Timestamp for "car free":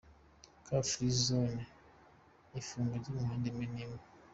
0.65-1.13